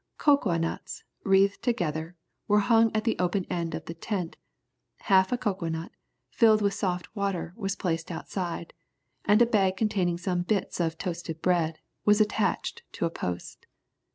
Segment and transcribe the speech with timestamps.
[0.17, 2.15] Cocoa nuts, wreathed together,
[2.47, 4.35] were hung at the open end of the tent;
[5.01, 5.91] half a cocoa nut,
[6.31, 8.73] filled with soft water, was placed outside,
[9.25, 13.67] and a bag containing some bits of toasted bread, was attached to a post.